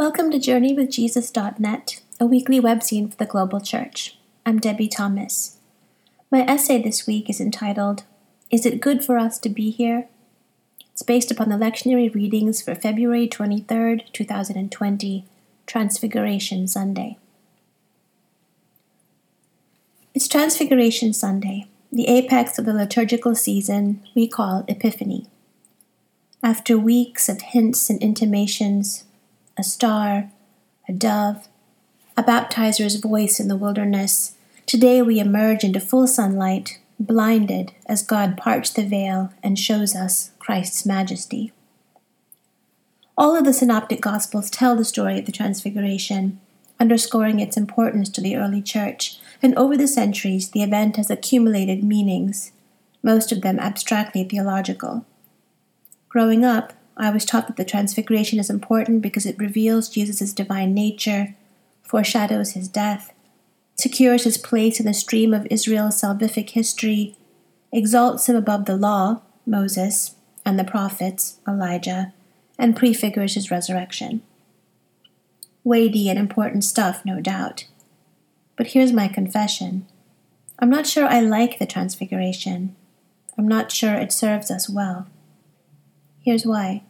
[0.00, 4.16] Welcome to JourneyWithJesus.net, a weekly webzine for the global church.
[4.46, 5.58] I'm Debie Thomas.
[6.30, 8.04] My essay this week is entitled,
[8.50, 10.08] Is It Good for Us to Be Here?
[10.90, 15.26] It's based upon the lectionary readings for February 23rd, 2020,
[15.66, 17.18] Transfiguration Sunday.
[20.14, 25.26] It's Transfiguration Sunday, the apex of the liturgical season we call Epiphany.
[26.42, 29.04] After weeks of hints and intimations,
[29.60, 30.30] a star,
[30.88, 31.46] a dove,
[32.16, 38.38] a baptizer's voice in the wilderness, today we emerge into full sunlight, blinded as God
[38.38, 41.52] parts the veil and shows us Christ's majesty.
[43.18, 46.40] All of the synoptic gospels tell the story of the Transfiguration,
[46.80, 51.84] underscoring its importance to the early church, and over the centuries the event has accumulated
[51.84, 52.52] meanings,
[53.02, 55.04] most of them abstractly theological.
[56.08, 60.74] Growing up, I was taught that the Transfiguration is important because it reveals Jesus' divine
[60.74, 61.34] nature,
[61.82, 63.14] foreshadows his death,
[63.74, 67.16] secures his place in the stream of Israel's salvific history,
[67.72, 72.12] exalts him above the law, Moses, and the prophets, Elijah,
[72.58, 74.20] and prefigures his resurrection.
[75.64, 77.64] Weighty and important stuff, no doubt.
[78.56, 79.86] But here's my confession
[80.58, 82.76] I'm not sure I like the Transfiguration.
[83.38, 85.06] I'm not sure it serves us well.
[86.20, 86.82] Here's why.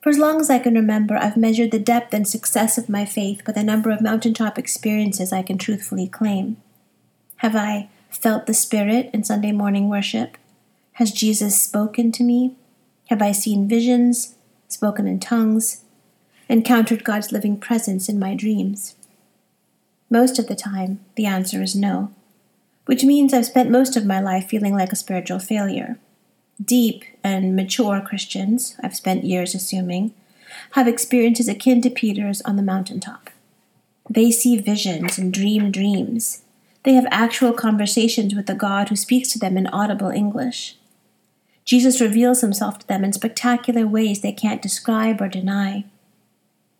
[0.00, 3.04] For as long as I can remember, I've measured the depth and success of my
[3.04, 6.56] faith by the number of mountaintop experiences I can truthfully claim.
[7.38, 10.38] Have I felt the Spirit in Sunday morning worship?
[10.94, 12.54] Has Jesus spoken to me?
[13.08, 14.34] Have I seen visions,
[14.68, 15.82] spoken in tongues,
[16.48, 18.94] encountered God's living presence in my dreams?
[20.10, 22.12] Most of the time, the answer is no,
[22.86, 25.98] which means I've spent most of my life feeling like a spiritual failure
[26.62, 30.14] deep and mature Christians, I've spent years assuming,
[30.72, 33.30] have experiences akin to Peter's on the mountaintop.
[34.10, 36.42] They see visions and dream dreams.
[36.84, 40.76] They have actual conversations with the God who speaks to them in audible English.
[41.64, 45.84] Jesus reveals himself to them in spectacular ways they can't describe or deny.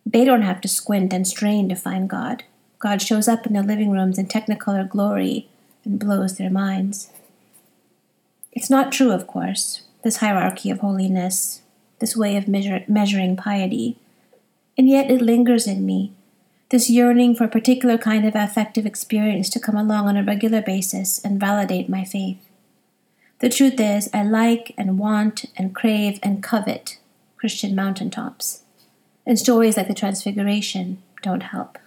[0.06, 2.44] They don't have to squint and strain to find God.
[2.78, 5.48] God shows up in their living rooms in technicolor glory
[5.84, 7.10] and blows their minds.
[8.58, 11.62] It's not true, of course, this hierarchy of holiness,
[12.00, 13.96] this way of measure, measuring piety.
[14.76, 16.10] And yet it lingers in me,
[16.70, 20.60] this yearning for a particular kind of affective experience to come along on a regular
[20.60, 22.44] basis and validate my faith.
[23.38, 26.98] The truth is, I like and want and crave and covet
[27.36, 28.62] Christian mountaintops.
[29.24, 31.78] And stories like the Transfiguration don't help.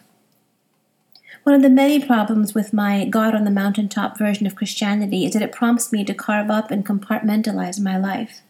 [1.44, 5.34] One of the many problems with my God on the mountaintop version of Christianity is
[5.34, 8.42] that it prompts me to carve up and compartmentalize my life,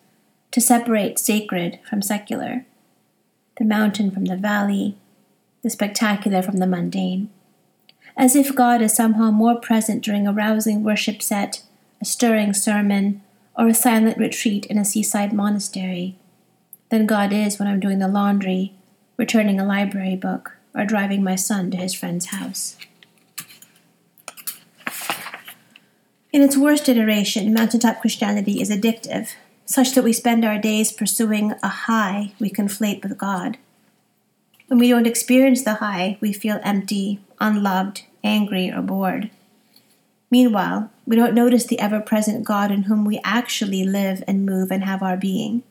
[0.51, 2.65] to separate sacred from secular,
[3.57, 4.97] the mountain from the valley,
[5.63, 7.29] the spectacular from the mundane.
[8.17, 11.63] As if God is somehow more present during a rousing worship set,
[12.01, 13.21] a stirring sermon,
[13.57, 16.17] or a silent retreat in a seaside monastery
[16.89, 18.73] than God is when I'm doing the laundry,
[19.15, 22.77] returning a library book, or driving my son to his friend's house.
[26.33, 29.33] In its worst iteration, mountaintop Christianity is addictive,
[29.65, 33.57] such that we spend our days pursuing a high we conflate with God.
[34.67, 39.29] When we don't experience the high, we feel empty, unloved, angry, or bored.
[40.29, 44.71] Meanwhile, we don't notice the ever present God in whom we actually live and move
[44.71, 45.63] and have our being.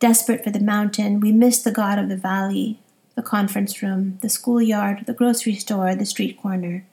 [0.00, 2.80] Desperate for the mountain, we miss the God of the valley,
[3.14, 6.86] the conference room, the schoolyard, the grocery store, the street corner.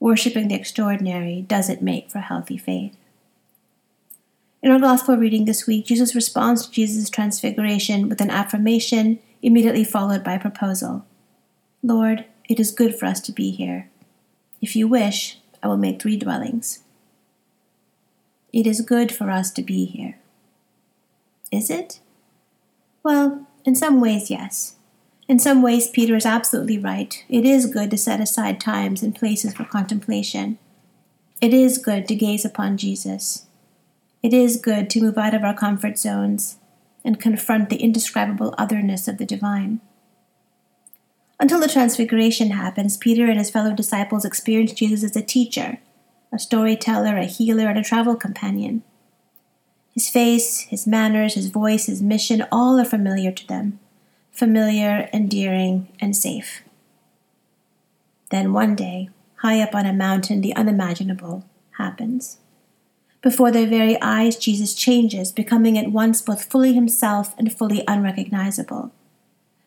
[0.00, 2.96] Worshipping the extraordinary doesn't make for healthy faith.
[4.62, 9.84] In our gospel reading this week, Jesus responds to Jesus' transfiguration with an affirmation immediately
[9.84, 11.04] followed by a proposal
[11.82, 13.90] Lord, it is good for us to be here.
[14.62, 16.82] If you wish, I will make three dwellings.
[18.54, 20.16] It is good for us to be here.
[21.52, 22.00] Is it?
[23.02, 24.76] Well, in some ways, yes.
[25.26, 27.24] In some ways, Peter is absolutely right.
[27.28, 30.58] It is good to set aside times and places for contemplation.
[31.40, 33.46] It is good to gaze upon Jesus.
[34.22, 36.58] It is good to move out of our comfort zones
[37.04, 39.80] and confront the indescribable otherness of the divine.
[41.40, 45.78] Until the Transfiguration happens, Peter and his fellow disciples experience Jesus as a teacher,
[46.32, 48.82] a storyteller, a healer, and a travel companion.
[49.92, 53.80] His face, his manners, his voice, his mission, all are familiar to them
[54.34, 56.62] familiar, endearing, and safe.
[58.30, 61.44] Then one day, high up on a mountain, the unimaginable
[61.78, 62.38] happens.
[63.22, 68.92] Before their very eyes, Jesus changes, becoming at once both fully himself and fully unrecognizable.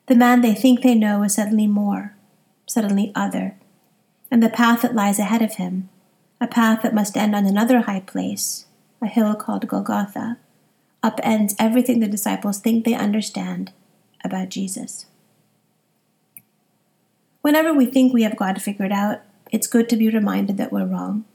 [0.08, 2.16] The man they think they know is suddenly more,
[2.68, 3.56] suddenly other,
[4.30, 5.90] and the path that lies ahead of him,
[6.42, 8.66] a path that must end on another high place,
[9.02, 10.38] a hill called Golgotha,
[11.04, 13.72] upends everything the disciples think they understand
[14.28, 15.08] about Jesus.
[17.42, 19.22] Whenever we think we have God figured out,
[19.52, 21.26] it's good to be reminded that we're wrong.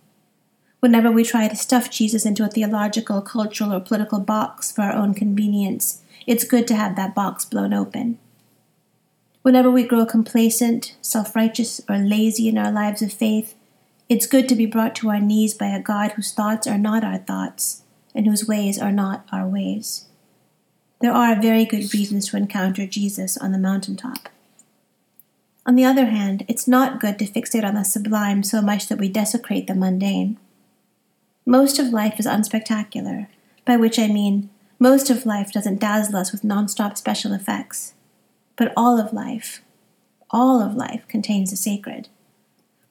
[0.81, 4.93] Whenever we try to stuff Jesus into a theological, cultural, or political box for our
[4.93, 8.19] own convenience, it's good to have that box blown open.
[9.43, 13.55] Whenever we grow complacent, self righteous, or lazy in our lives of faith,
[14.09, 17.03] it's good to be brought to our knees by a God whose thoughts are not
[17.03, 17.83] our thoughts
[18.15, 20.07] and whose ways are not our ways.
[21.03, 24.29] There are very good reasons to encounter Jesus on the mountaintop.
[25.67, 28.99] On the other hand, it's not good to fixate on the sublime so much that
[28.99, 30.39] we desecrate the mundane.
[31.45, 33.27] Most of life is unspectacular,
[33.65, 37.95] by which I mean most of life doesn't dazzle us with non-stop special effects.
[38.55, 39.61] But all of life,
[40.31, 42.11] all of life contains the sacred.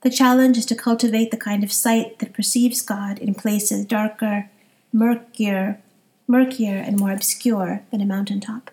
[0.02, 4.50] The challenge is to cultivate the kind of sight that perceives God in places darker,
[4.92, 5.80] murkier,
[6.32, 8.72] murkier and more obscure than a mountaintop.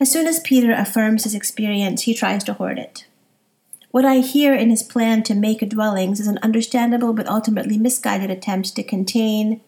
[0.00, 3.06] As soon as Peter affirms his experience, he tries to hoard it.
[3.90, 8.30] What I hear in his plan to make dwellings is an understandable but ultimately misguided
[8.30, 9.60] attempt to contain,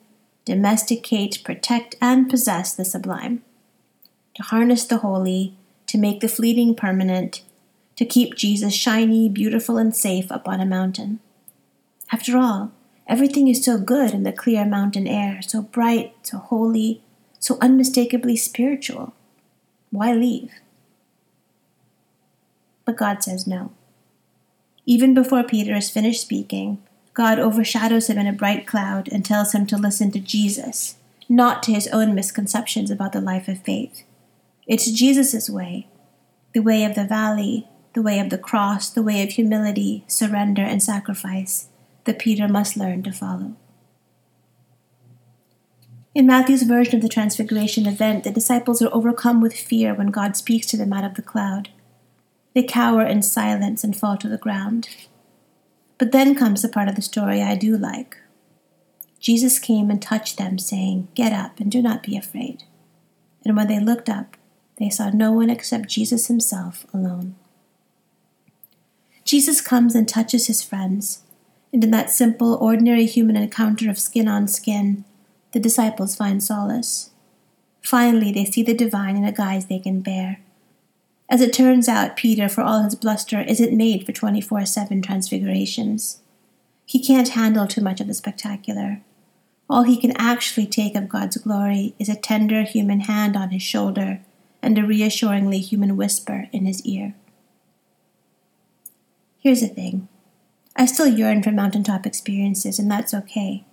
[0.44, 3.42] domesticate, protect, and possess the sublime,
[4.34, 5.54] to harness the holy,
[5.86, 7.42] to make the fleeting permanent,
[7.94, 11.20] to keep Jesus shiny, beautiful, and safe up on a mountain.
[12.12, 12.72] After all,
[13.08, 17.02] everything is so good in the clear mountain air, so bright, so holy,
[17.38, 19.14] so unmistakably spiritual.
[19.90, 20.52] Why leave?
[22.84, 23.72] But God says no.
[24.84, 26.82] Even before Peter has finished speaking,
[27.14, 30.96] God overshadows him in a bright cloud and tells him to listen to Jesus,
[31.28, 34.02] not to his own misconceptions about the life of faith.
[34.66, 35.88] It's Jesus' way,
[36.52, 40.62] the way of the valley, the way of the cross, the way of humility, surrender,
[40.62, 41.68] and sacrifice
[42.06, 43.54] that Peter must learn to follow.
[46.14, 50.34] In Matthew's version of the Transfiguration event, the disciples are overcome with fear when God
[50.34, 51.68] speaks to them out of the cloud.
[52.54, 54.88] They cower in silence and fall to the ground.
[55.98, 58.16] But then comes the part of the story I do like.
[59.20, 62.64] Jesus came and touched them, saying, Get up and do not be afraid.
[63.44, 64.38] And when they looked up,
[64.78, 67.34] they saw no one except Jesus himself alone.
[69.24, 71.24] Jesus comes and touches his friends,
[71.72, 75.04] and in that simple, ordinary human encounter of skin on skin,
[75.52, 77.10] the disciples find solace.
[77.82, 80.40] Finally, they see the divine in a guise they can bear.
[81.28, 86.20] As it turns out, Peter, for all his bluster, isn't made for 24 7 transfigurations.
[86.84, 89.00] He can't handle too much of the spectacular.
[89.68, 93.62] All he can actually take of God's glory is a tender human hand on his
[93.62, 94.20] shoulder
[94.62, 97.14] and a reassuringly human whisper in his ear.
[99.40, 100.08] Here's the thing
[100.76, 103.64] I still yearn for mountaintop experiences, and that's okay.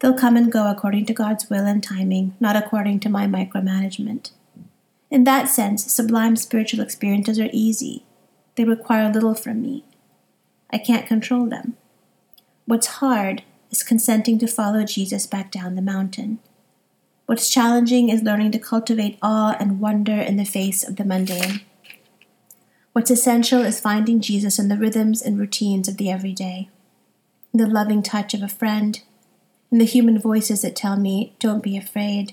[0.00, 4.32] They'll come and go according to God's will and timing, not according to my micromanagement.
[5.10, 8.04] In that sense, sublime spiritual experiences are easy.
[8.56, 9.84] They require little from me.
[10.70, 11.76] I can't control them.
[12.66, 16.40] What's hard is consenting to follow Jesus back down the mountain.
[17.26, 21.60] What's challenging is learning to cultivate awe and wonder in the face of the mundane.
[22.98, 26.68] What's essential is finding Jesus in the rhythms and routines of the everyday,
[27.54, 29.00] in the loving touch of a friend,
[29.70, 32.32] in the human voices that tell me, don't be afraid,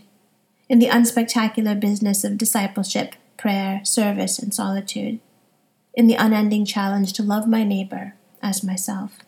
[0.67, 5.19] in the unspectacular business of discipleship, prayer, service, and solitude,
[5.93, 9.19] in the unending challenge to love my neighbor as myself.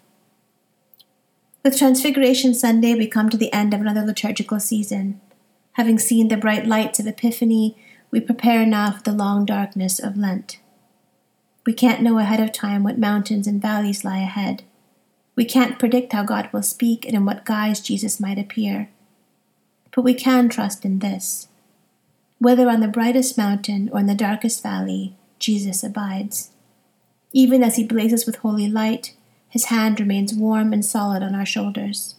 [1.64, 5.22] With Transfiguration Sunday, we come to the end of another liturgical season.
[5.74, 7.78] Having seen the bright lights of Epiphany,
[8.10, 10.58] we prepare now for the long darkness of Lent.
[11.68, 14.64] We can't know ahead of time what mountains and valleys lie ahead.
[15.36, 18.88] We can't predict how God will speak and in what guise Jesus might appear.
[19.94, 21.50] But we can trust in this.
[22.40, 26.52] Whether on the brightest mountain or in the darkest valley, Jesus abides.
[27.34, 29.14] Even as he blazes with holy light,
[29.50, 32.16] his hand remains warm and solid on our shoulders.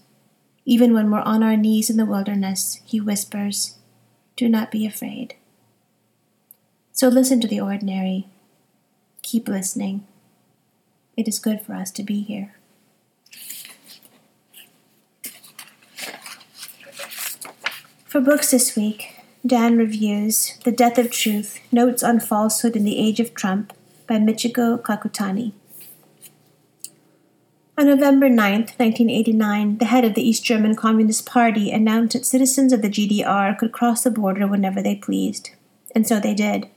[0.67, 3.79] Even when we're on our knees in the wilderness, he whispers,
[4.37, 5.37] Do not be afraid.
[6.93, 8.29] So listen to the ordinary.
[9.31, 10.07] Keep listening.
[11.15, 12.55] It is good for us to be here.
[18.07, 22.99] For books this week, Dan reviews The Death of Truth Notes on Falsehood in the
[22.99, 23.75] Age of Trump
[24.07, 25.53] by Michiko Kakutani.
[27.77, 32.73] On November 9, 1989, the head of the East German Communist Party announced that citizens
[32.73, 35.51] of the GDR could cross the border whenever they pleased.
[35.95, 36.71] And so they did.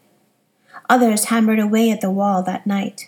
[0.91, 3.07] Others hammered away at the wall that night.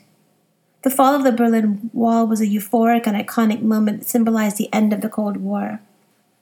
[0.83, 4.71] The fall of the Berlin Wall was a euphoric and iconic moment that symbolized the
[4.71, 5.81] end of the Cold War.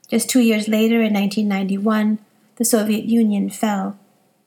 [0.08, 2.20] Just two years later, in 1991,
[2.58, 3.98] the Soviet Union fell.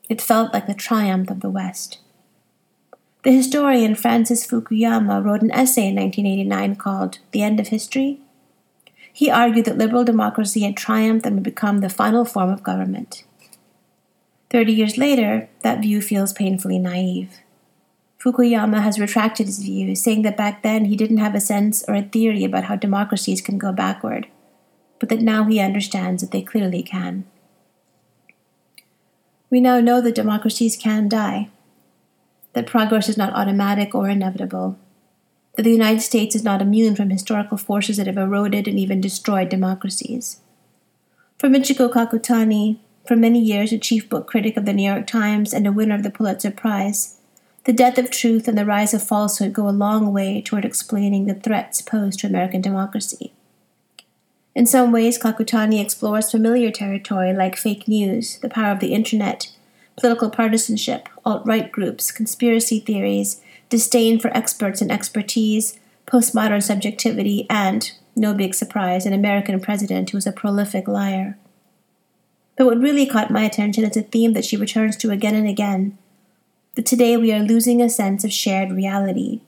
[0.07, 1.99] It felt like the triumph of the West.
[3.23, 8.21] The historian Francis Fukuyama wrote an essay in 1989 called The End of History.
[9.11, 13.25] He argued that liberal democracy had triumphed and would become the final form of government.
[14.49, 17.39] Thirty years later, that view feels painfully naive.
[18.25, 21.93] Fukuyama has retracted his view, saying that back then he didn't have a sense or
[21.93, 24.27] a theory about how democracies can go backward,
[24.99, 27.25] but that now he understands that they clearly can.
[29.51, 31.49] We now know that democracies can die,
[32.53, 34.77] that progress is not automatic or inevitable,
[35.55, 39.01] that the United States is not immune from historical forces that have eroded and even
[39.01, 40.41] destroyed democracies.
[41.37, 45.53] For Michiko Kakutani, for many years a chief book critic of the New York Times
[45.53, 47.17] and a winner of the Pulitzer Prize,
[47.65, 51.25] the death of truth and the rise of falsehood go a long way toward explaining
[51.25, 53.33] the threats posed to American democracy.
[54.53, 59.51] In some ways, Kakutani explores familiar territory like fake news, the power of the internet,
[59.97, 67.91] political partisanship, alt right groups, conspiracy theories, disdain for experts and expertise, postmodern subjectivity, and,
[68.15, 71.37] no big surprise, an American president who is a prolific liar.
[72.55, 75.47] But what really caught my attention is a theme that she returns to again and
[75.47, 75.97] again
[76.75, 79.41] that today we are losing a sense of shared reality.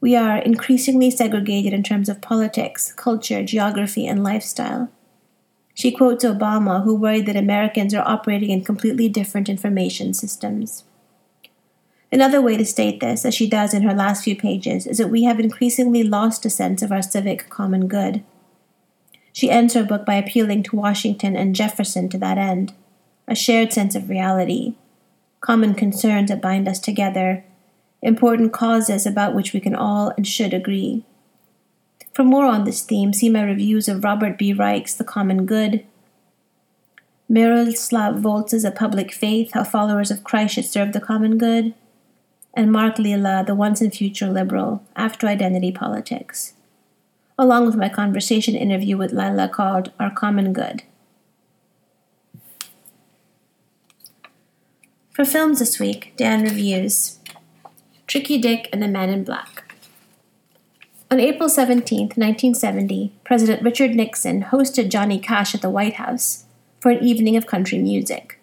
[0.00, 4.90] We are increasingly segregated in terms of politics, culture, geography, and lifestyle.
[5.74, 10.84] She quotes Obama, who worried that Americans are operating in completely different information systems.
[12.10, 15.10] Another way to state this, as she does in her last few pages, is that
[15.10, 18.24] we have increasingly lost a sense of our civic common good.
[19.38, 22.72] She ends her book by appealing to Washington and Jefferson to that end
[23.28, 24.74] a shared sense of reality,
[25.40, 27.44] common concerns that bind us together,
[28.02, 31.04] important causes about which we can all and should agree.
[32.12, 34.52] For more on this theme, see my reviews of Robert B.
[34.52, 35.86] Reich's The Common Good,
[37.28, 41.74] Miroslav Volf's A Public Faith How Followers of Christ Should Serve the Common Good,
[42.54, 46.54] and Mark Lilla, The Once and Future Liberal After Identity Politics,
[47.38, 50.82] along with my conversation interview with Lilla called Our Common Good.
[55.10, 57.18] For films this week, Dan reviews
[58.06, 59.74] Tricky Dick and the Man in Black.
[61.10, 66.44] On April 17, 1970, President Richard Nixon hosted Johnny Cash at the White House
[66.80, 68.38] for an evening of country music.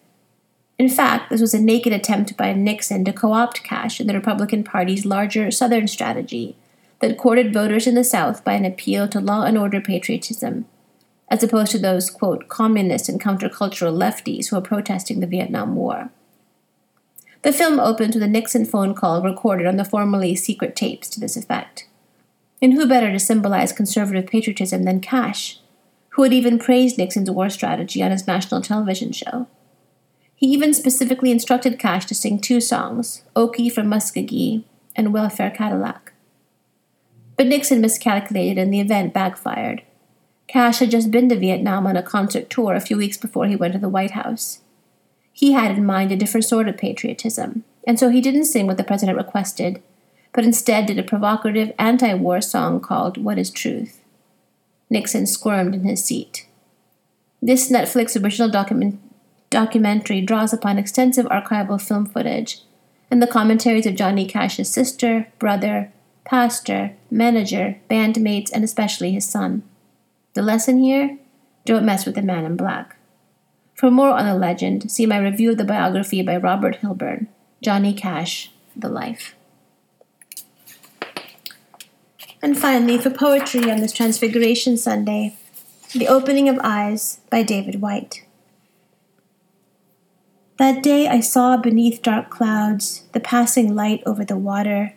[0.78, 4.14] In fact, this was a naked attempt by Nixon to co opt Cash in the
[4.14, 6.56] Republican Party's larger Southern strategy
[7.00, 10.66] that courted voters in the South by an appeal to law and order patriotism,
[11.28, 16.10] as opposed to those, quote, communist and countercultural lefties who were protesting the Vietnam War.
[17.42, 21.20] The film opens with a Nixon phone call recorded on the formerly secret tapes to
[21.20, 21.86] this effect.
[22.60, 25.60] And who better to symbolize conservative patriotism than Cash,
[26.10, 29.46] who had even praised Nixon's war strategy on his national television show?
[30.34, 36.05] He even specifically instructed Cash to sing two songs, Okie from Muskogee and Welfare Cadillac.
[37.36, 39.82] But Nixon miscalculated and the event backfired.
[40.48, 43.56] Cash had just been to Vietnam on a concert tour a few weeks before he
[43.56, 44.60] went to the White House.
[45.32, 48.78] He had in mind a different sort of patriotism, and so he didn't sing what
[48.78, 49.82] the president requested,
[50.32, 54.00] but instead did a provocative anti war song called What is Truth?
[54.88, 56.46] Nixon squirmed in his seat.
[57.42, 59.00] This Netflix original document-
[59.50, 62.62] documentary draws upon extensive archival film footage
[63.10, 65.92] and the commentaries of Johnny Cash's sister, brother,
[66.26, 69.62] pastor, manager, bandmates, and especially his son.
[70.34, 71.18] The lesson here
[71.64, 72.96] don't mess with the man in black.
[73.74, 77.28] For more on the legend, see my review of the biography by Robert Hilburn,
[77.62, 79.34] Johnny Cash, The Life.
[82.42, 85.36] And finally, for poetry on this Transfiguration Sunday,
[85.92, 88.24] The Opening of Eyes by David Whyte.
[90.58, 94.94] That day I saw beneath dark clouds the passing light over the water,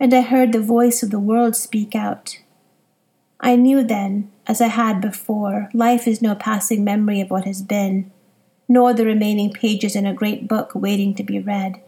[0.00, 2.40] and I heard the voice of the world speak out.
[3.38, 7.62] I knew then, as I had before, life is no passing memory of what has
[7.62, 8.10] been,
[8.68, 11.80] nor the remaining pages in a great book waiting to be read.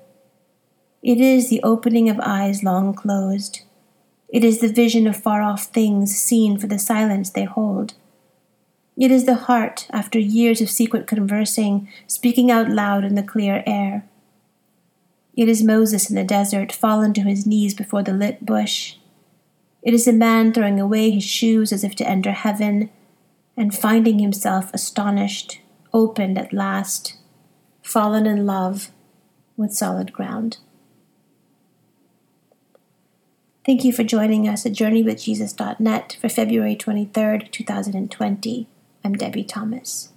[1.02, 3.62] It is the opening of eyes long closed
[4.32, 7.92] it is the vision of far off things seen for the silence they hold.
[8.96, 13.62] It is the heart, after years of secret conversing, speaking out loud in the clear
[13.66, 14.08] air.
[15.34, 18.96] It is Moses in the desert, fallen to his knees before the lit bush.
[19.82, 22.90] It is a man throwing away his shoes as if to enter heaven,
[23.56, 25.60] and finding himself astonished,
[25.92, 27.16] opened at last,
[27.82, 28.90] fallen in love
[29.56, 30.58] with solid ground.
[33.64, 38.66] Thank you for joining us at JourneyWithJesus.net for February 23rd, 2020.
[39.04, 40.11] I'm Debie Thomas.